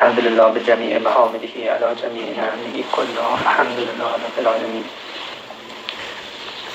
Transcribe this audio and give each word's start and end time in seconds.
الحمد 0.00 0.18
لله 0.18 0.52
به 0.52 0.60
جمیع 0.60 0.98
محامده 0.98 1.46
علی 1.46 1.94
جمیع 2.02 2.24
نعمه 2.24 2.84
کلا 2.92 3.28
الحمد 3.46 3.78
لله 3.78 4.14
رب 4.14 4.38
العالمین. 4.38 4.84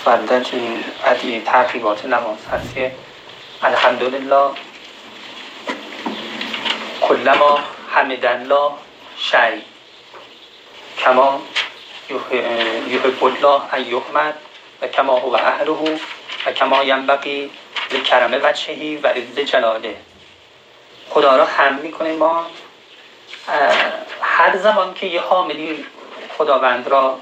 فردا 0.05 0.41
این 0.51 0.83
ادیه 1.05 1.41
تقریبات 1.41 2.05
نماز 2.05 2.37
هست 2.51 2.75
که 2.75 2.91
الحمدلله. 3.61 4.49
کلما 7.01 7.59
حمد 7.89 8.25
الله 8.25 8.71
شعی 9.17 9.61
کما 10.97 11.41
یحب 12.87 13.23
الله 13.23 13.61
ان 13.73 13.85
یحمد 13.87 14.35
و 14.81 14.87
کما 14.87 15.19
هو 15.19 15.35
اهله 15.35 15.99
و 16.45 16.51
کما 16.51 16.83
ینبغی 16.83 17.49
لکرم 17.91 18.39
وجهی 18.43 18.97
و 18.97 19.07
عز 19.07 19.39
جلاله. 19.39 19.95
خدا 21.09 21.35
را 21.37 21.45
هم 21.45 21.75
می‌کنه 21.75 22.13
ما. 22.13 22.45
هر 24.21 24.57
زمان 24.57 24.93
که 24.93 25.05
یه 25.05 25.21
حاملی 25.21 25.85
خداوند 26.37 26.87
را 26.87 27.19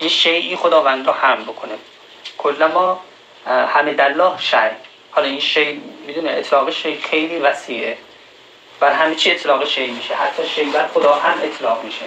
یه 0.00 0.08
شیعی 0.08 0.56
خداوند 0.56 1.06
را 1.06 1.12
هم 1.12 1.44
بکنه. 1.44 1.74
کل 2.38 2.66
ما 2.74 3.00
حمد 3.46 4.00
الله 4.00 4.38
شی 4.38 4.56
حالا 5.10 5.26
این 5.26 5.40
شی 5.40 5.82
می‌دونه 6.06 6.30
اطلاق 6.30 6.70
شی 6.70 6.98
خیلی 6.98 7.38
وسیعه. 7.38 7.98
بر 8.80 8.92
همه 8.92 9.14
چی 9.14 9.30
اطلاق 9.30 9.64
شی 9.64 9.86
میشه. 9.86 10.14
حتی 10.14 10.48
شی 10.48 10.64
بر 10.64 10.86
خدا 10.86 11.14
هم 11.14 11.34
اطلاق 11.42 11.84
میشه. 11.84 12.04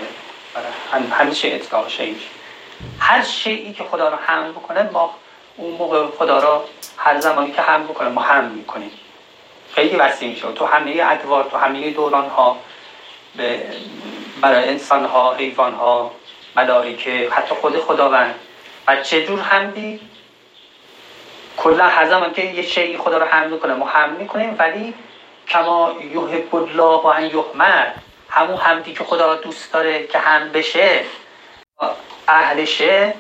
هم 0.92 1.14
همه 1.20 1.32
چی 1.32 1.52
اطلاق 1.52 1.90
شی 1.90 2.12
میشه. 2.12 2.28
هر 3.00 3.24
شیعی 3.24 3.74
که 3.74 3.84
خدا 3.84 4.10
را 4.10 4.18
هم 4.18 4.52
بکنه 4.52 4.90
ما 4.94 5.16
اون 5.58 5.72
موقع 5.72 6.08
خدا 6.08 6.40
را 6.40 6.66
هر 6.98 7.20
زمانی 7.20 7.52
که 7.52 7.62
هم 7.62 7.84
بکنه 7.84 8.10
ما 8.10 8.22
هم 8.22 8.46
می‌کنیم. 8.46 8.92
خیلی 9.76 9.96
وسیع 9.96 10.30
میشه. 10.30 10.52
تو 10.52 10.66
همه 10.66 11.02
ادوار 11.04 11.44
تو 11.44 11.58
همه 11.58 11.92
دوران 11.92 12.30
ها 12.30 12.58
برای 14.42 14.70
انسان 14.70 15.06
ها 15.06 15.34
حیوان 15.34 15.74
ها 15.74 16.12
ملائکه 16.56 17.30
حتی 17.32 17.56
خود 17.56 17.80
خداوند. 17.80 18.36
و 18.88 18.96
چجور 18.96 19.40
حمدی؟ 19.40 20.00
کلا 21.58 21.88
هر 21.88 22.30
که 22.30 22.44
یه 22.44 22.62
شیعی 22.62 22.98
خدا 22.98 23.18
رو 23.18 23.26
حمد 23.26 23.52
می‌کنه 23.52 23.74
ما 23.74 23.88
حمد 23.88 24.20
می‌کنیم 24.20 24.56
ولی 24.60 24.94
کما 25.48 25.96
یحب 26.14 26.56
الله 26.56 27.02
و 27.02 27.06
ان 27.06 27.26
یحمد 27.26 27.96
همون 28.30 28.58
حمدی 28.58 28.94
که 28.94 29.04
خدا 29.04 29.36
دوست 29.36 29.74
داره 29.74 30.08
که 30.08 30.20
هم 30.20 30.52
بشه 30.52 31.02
اهلشه 32.28 33.14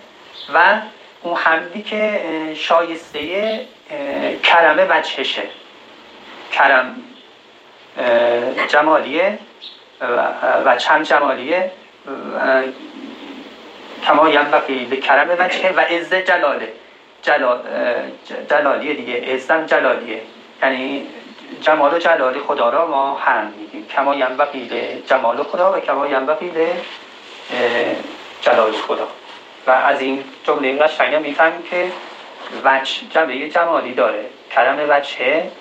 و 0.54 0.82
اون 1.22 1.36
حمدی 1.36 1.82
که 1.84 2.22
شایسته 2.56 3.66
کرمه 4.44 4.86
وجهشه 4.90 5.44
کرم 6.52 6.96
جمالیه. 8.68 9.40
و 10.66 10.76
چند 10.78 11.06
جمالیه. 11.06 11.72
کما 14.06 14.30
ینبغی 14.30 14.86
به 14.86 14.98
کرم 14.98 15.30
وجهه 15.40 15.74
و 15.76 15.80
عز 15.80 16.14
جلاله. 16.14 16.74
جلال 17.22 17.60
جلالیه 18.50 18.94
دیگه. 18.94 19.34
عزم 19.34 19.66
جلالیه. 19.66 20.22
یعنی 20.64 21.08
جمال 21.62 21.94
و 21.94 21.98
جلالی 21.98 22.40
خدا 22.40 22.70
را 22.70 22.88
ما 22.88 23.16
هم 23.16 23.54
میگیم. 23.58 23.88
کما 23.88 24.16
ینبغی 24.16 24.70
جمال 25.08 25.44
خدا 25.44 25.74
و 25.74 25.80
کما 25.80 26.08
ینبغی 26.08 26.52
جلال 28.42 28.72
خدا. 28.72 29.08
و 29.68 29.72
از 29.72 30.02
این 30.02 30.24
جمله 30.44 30.78
قشنگ 30.78 31.16
می‌فهمیم 31.16 31.64
که 31.64 31.92
وجه 32.66 32.94
جمعه 33.10 33.50
جمالی 33.50 33.94
داره. 33.94 34.26
کرم 34.52 34.78
وجهه 34.90 35.52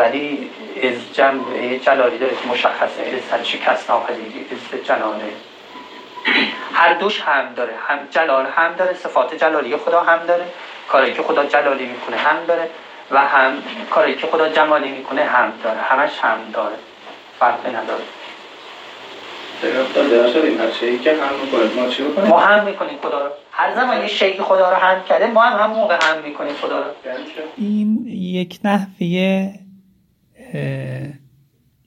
ولی 0.00 0.50
از 0.82 1.14
جمع 1.14 1.76
جلالی 1.76 2.18
داره 2.18 2.32
که 2.32 2.48
مشخصه 2.48 3.22
از 3.32 3.48
شکست 3.48 3.90
ناپذیری 3.90 4.46
از 4.52 4.84
جلاله. 4.84 5.32
هر 6.72 6.94
دوش 6.94 7.20
هم 7.20 7.54
داره. 7.56 7.72
هم 7.88 7.98
جلال 8.10 8.46
هم 8.46 8.74
داره 8.74 8.94
صفات 8.94 9.34
جلالی 9.34 9.76
خدا 9.76 10.00
هم 10.02 10.26
داره 10.26 10.44
کاری 10.88 11.12
که 11.12 11.22
خدا 11.22 11.44
جلالی 11.44 11.86
می‌کنه 11.86 12.16
هم 12.16 12.36
داره 12.48 12.70
و 13.10 13.18
هم 13.20 13.52
کاری 13.90 14.14
که 14.14 14.26
خدا 14.26 14.48
جمالی 14.48 14.90
می‌کنه 14.90 15.24
هم 15.24 15.52
داره. 15.64 15.80
همش 15.80 16.10
هم 16.22 16.38
داره. 16.52 16.76
فرق 17.38 17.66
نداره. 17.66 18.04
ما 22.28 22.38
هم 22.38 22.64
می‌کنیم 22.64 22.98
خدا 23.02 23.26
رو. 23.26 23.30
هر 23.52 23.74
زمان 23.74 24.00
یه 24.00 24.06
شیعی 24.06 24.40
خدا 24.40 24.70
رو 24.70 24.76
هم 24.76 25.04
کرده 25.04 25.26
ما 25.26 25.40
هم 25.40 25.62
هم 25.62 25.70
موقع 25.70 25.98
هم 26.02 26.18
می‌کنیم 26.22 26.54
خدا 26.54 26.78
رو. 26.78 26.84
این 27.56 28.06
یک 28.06 28.58
نحوه 28.64 29.59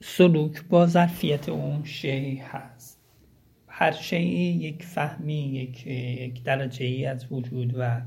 سلوک 0.00 0.64
با 0.68 0.86
ظرفیت 0.86 1.48
اون 1.48 1.84
شی 1.84 2.36
هست. 2.36 3.00
هر 3.68 3.92
شیعی 3.92 4.52
یک 4.52 4.82
فهمی 4.84 5.34
یک, 5.34 5.86
یک 5.86 6.42
درجه 6.42 6.86
ای 6.86 7.06
از 7.06 7.32
وجود 7.32 7.74
و 7.78 8.02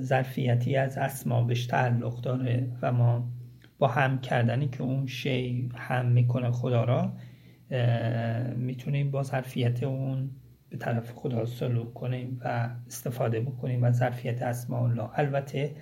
ظرفیتی 0.00 0.76
از 0.76 0.98
اسما 0.98 1.44
بهش 1.44 1.66
تعلق 1.66 2.20
داره 2.20 2.68
و 2.82 2.92
ما 2.92 3.28
با 3.78 3.88
هم 3.88 4.20
کردنی 4.20 4.68
که 4.68 4.82
اون 4.82 5.06
شی 5.06 5.68
هم 5.74 6.06
می‌کنه 6.06 6.50
خدا 6.50 6.84
را 6.84 7.12
می‌تونیم 8.56 9.10
با 9.10 9.22
ظرفیت 9.22 9.82
اون 9.82 10.30
به 10.70 10.76
طرف 10.76 11.12
خدا 11.14 11.46
سلوک 11.46 11.94
کنیم 11.94 12.40
و 12.44 12.70
استفاده 12.86 13.40
بکنیم 13.40 13.82
و 13.82 13.92
ظرفیت 13.92 14.42
اسماء 14.42 14.82
الله 14.82 15.18
البته 15.18 15.74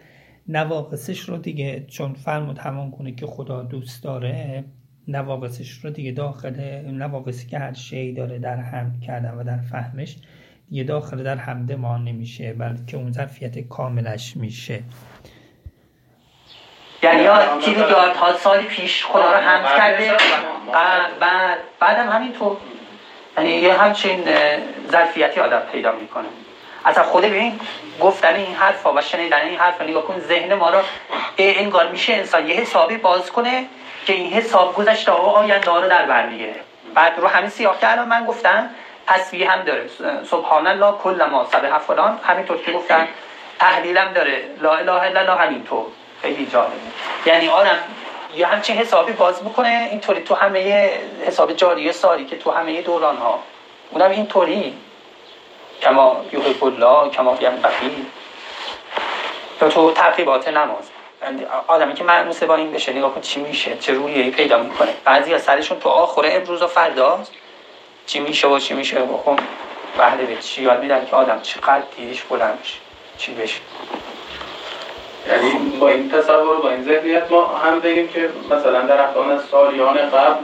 نواقصش 0.49 1.21
رو 1.21 1.37
دیگه 1.37 1.85
چون 1.89 2.15
فرمود 2.15 2.59
همان 2.59 2.91
کنه 2.91 3.13
که 3.13 3.27
خدا 3.27 3.63
دوست 3.63 4.05
داره 4.05 4.65
نواقصش 5.09 5.71
رو 5.71 5.91
دیگه 5.91 6.13
داخل 6.13 6.61
نواقصی 6.91 7.47
که 7.47 7.59
هر 7.59 7.73
شی 7.73 8.13
داره 8.13 8.39
در 8.39 8.57
هم 8.57 9.01
کردن 9.01 9.31
و 9.31 9.45
در 9.45 9.61
فهمش 9.61 10.17
دیگه 10.71 10.85
داخل 10.85 11.23
در 11.23 11.37
حمد 11.37 11.73
ما 11.73 11.99
نمیشه 11.99 12.53
بلکه 12.53 12.97
اون 12.97 13.13
ظرفیت 13.13 13.59
کاملش 13.59 14.37
میشه. 14.37 14.83
یعنی 17.03 17.27
ها 17.27 18.33
سالی 18.39 18.67
پیش 18.67 19.05
خدا 19.05 19.33
رو 19.33 19.39
حمد 19.39 19.79
کرده. 19.79 20.13
بعد 21.21 21.59
بعدم 21.81 22.09
همینطور. 22.09 22.57
یعنی 23.37 23.51
یه 23.51 23.73
همچین 23.73 24.21
ظرفیتی 24.93 25.41
آدم 25.41 25.63
پیدا 25.73 25.93
می‌کنه. 25.93 26.29
اصلا 26.89 27.05
خود 27.05 27.25
ببین. 27.25 27.61
گفتن 28.01 28.35
این 28.35 28.55
حرف 28.55 28.87
و 28.87 29.01
شنیدن 29.01 29.41
این 29.41 29.59
حرف 29.59 29.83
نگاه 29.83 30.03
کن 30.03 30.21
ذهن 30.21 30.55
ما 30.55 30.71
رو 30.71 30.79
انگار 31.39 31.89
میشه 31.89 32.13
انسان 32.13 32.49
یه 32.49 32.55
حسابی 32.55 32.97
باز 32.97 33.33
کنه 33.33 33.67
که 34.07 34.13
این 34.13 34.33
حساب 34.33 34.75
گذشته 34.75 35.13
ها 35.13 35.19
آینده 35.19 35.71
رو 35.71 35.89
در 35.89 36.07
بر 36.07 36.27
می‌گیره. 36.27 36.55
بعد 36.95 37.19
رو 37.19 37.29
همین 37.29 37.51
سیاه 37.51 37.81
که 37.81 37.93
الان 37.93 38.09
من 38.09 38.25
گفتم 38.25 38.71
تصویه 39.07 39.51
هم 39.51 39.63
داره. 39.63 39.87
سبحان 40.31 40.67
الله 40.67 40.93
کل 40.93 41.25
ما 41.25 41.47
سبه 41.53 41.79
فلان. 41.79 42.21
همینطور 42.25 42.57
که 42.57 42.73
گفتن 42.73 43.09
تحلیلم 43.59 44.13
داره. 44.13 44.45
لا 44.61 44.77
اله 44.77 44.93
الا 44.93 45.21
الله 45.21 45.35
همینطور. 45.35 45.87
خیلی 46.23 46.47
جالبه. 46.47 46.73
یعنی 47.27 47.49
آدم 47.49 47.79
یه 48.37 48.47
همچین 48.47 48.77
حسابی 48.77 49.13
باز 49.13 49.41
بکنه 49.41 49.89
اینطوری 49.91 50.21
تو 50.21 50.35
همه 50.35 50.91
حساب 51.27 51.53
جاری 51.53 51.93
سالی 51.93 52.25
که 52.25 52.39
تو 52.39 52.51
همه 52.51 52.83
دوران 52.83 53.17
ها 53.17 53.39
اونم 53.91 54.11
اینطوری. 54.11 54.75
کما 55.83 56.25
یحب 56.33 56.65
الله 56.65 57.11
کما 57.11 57.39
ینبغی 57.41 58.07
یا 59.63 59.69
تو 59.69 59.93
تقریبات 59.93 60.49
نماز. 60.49 60.91
آدمی 61.67 61.95
که 61.95 62.05
معنوسه 62.05 62.47
با 62.47 62.57
این 62.57 62.73
بشه 62.73 62.93
نگاه 62.93 63.15
کن 63.15 63.21
چی 63.21 63.41
میشه 63.41 63.77
چه 63.77 63.93
رویی 63.93 64.31
پیدا 64.31 64.59
می‌کنه. 64.59 64.95
بعضی 65.05 65.35
از 65.35 65.43
سرشون 65.43 65.81
تو 65.81 65.89
آخر 65.89 66.23
امروز 66.25 66.63
و 66.63 66.67
فردا 66.67 67.21
چی 68.07 68.21
میشه 68.21 68.49
و 68.49 68.59
چی 68.59 68.75
میشه. 68.75 68.99
بخون 68.99 69.37
بهله 69.99 70.25
به 70.25 70.37
چی 70.37 70.63
یاد 70.63 70.81
میدن 70.81 71.07
که 71.07 71.17
آدم 71.17 71.41
چقدر 71.41 71.83
دیرش 71.97 72.23
بلند 72.23 72.59
میشه 72.61 72.79
چی 73.19 73.35
بشه. 73.35 73.61
یعنی 75.29 75.77
با 75.81 75.89
این 75.89 76.11
تصور 76.11 76.57
با 76.61 76.71
این 76.71 76.85
ذهنیت 76.85 77.31
ما 77.31 77.47
هم 77.47 77.81
بگیم 77.81 78.09
که 78.09 78.31
مثلا 78.51 78.81
در 78.81 79.01
افغان 79.01 79.43
سالیان 79.51 80.11
قبل 80.11 80.43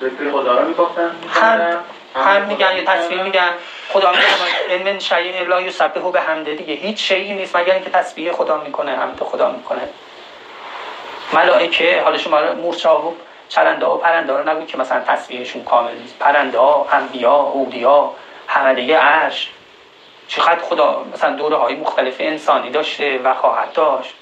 ذکر 0.00 0.32
خدا 0.32 0.58
رو 0.58 0.68
می‌گفتن. 0.68 1.10
هم 1.28 1.84
هم 2.14 2.42
میگن 2.42 2.76
یه 2.76 2.84
تصویر 2.84 3.22
میگن. 3.22 3.50
خدا 3.92 4.10
میگه 4.10 4.84
من 4.84 4.98
شیء 4.98 5.44
لا 5.44 5.60
یسبحو 5.60 6.10
به 6.10 6.20
حمده. 6.20 6.54
دیگه 6.54 6.74
هیچ 6.74 7.08
شیعی 7.08 7.34
نیست 7.34 7.56
مگر 7.56 7.74
اینکه 7.74 7.90
تسبیح 7.90 8.32
خدا 8.32 8.56
می‌کنه 8.56 8.96
حمد 8.96 9.20
خدا 9.20 9.50
می‌کنه. 9.50 9.88
ملائکه 11.32 12.02
حالا 12.04 12.18
شما 12.18 12.52
مورچه 12.52 12.88
ها 12.88 13.00
و 13.00 13.16
چرنده 13.48 13.86
ها 13.86 13.94
و 13.94 13.98
پرنده 13.98 14.32
ها 14.32 14.40
رو 14.40 14.64
که 14.64 14.78
مثلا 14.78 15.00
تصویرشون 15.00 15.64
کامل 15.64 15.94
نیست. 15.94 16.18
پرنده 16.18 16.58
ها 16.58 16.88
انبیا 16.92 17.34
اودیا 17.34 18.10
حمله 18.46 18.96
عرش. 18.96 19.50
چقدر 20.28 20.62
خدا 20.62 21.04
مثلا 21.14 21.30
دوره 21.36 21.56
های 21.56 21.74
مختلف 21.74 22.16
انسانی 22.18 22.70
داشته 22.70 23.18
و 23.18 23.34
خواهد 23.34 23.72
داشت. 23.72 24.14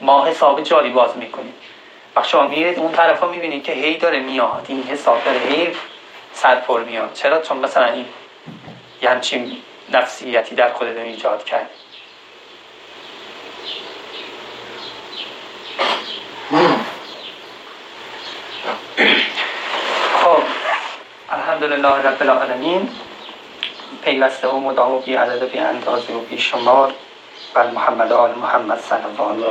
ما 0.00 0.24
حساب 0.26 0.60
جاری 0.60 0.90
باز 0.90 1.16
می‌کنیم. 1.16 1.54
و 2.16 2.22
شما 2.22 2.46
میرید 2.46 2.78
اون 2.78 2.92
طرف 2.92 3.20
ها 3.20 3.28
می‌بینید 3.28 3.64
که 3.64 3.72
هی 3.72 3.96
داره 3.96 4.20
میاد. 4.20 4.64
این 4.68 4.82
حساب 4.82 5.24
داره 5.24 5.38
هی 5.38 5.72
صد 6.32 6.62
پر 6.62 6.80
میاد. 6.80 7.12
چرا؟ 7.14 7.40
چون 7.40 7.56
مثلا 7.56 7.84
این 7.84 8.06
یه 9.06 9.12
همچین 9.12 9.56
نفسیتی 9.92 10.54
در 10.54 10.72
خودت 10.72 10.96
ایجاد 10.96 11.44
کرد. 11.44 11.70
خب 20.22 20.42
الحمدلله 21.30 21.88
رب 21.88 22.22
العالمین 22.22 22.88
پیوسته 24.04 24.48
و 24.48 24.60
مدام 24.60 24.92
و 24.92 24.98
بی 24.98 25.14
عدد 25.14 25.42
و 25.42 25.46
بی 25.46 25.58
اندازه 25.58 26.12
و 26.12 26.20
بی 26.20 26.38
شمار 26.38 26.94
بر 27.54 27.70
محمد 27.70 28.12
آل 28.12 28.34
محمد 28.34 28.80
صلی 28.80 28.98
الله 29.18 29.32
علیه 29.32 29.46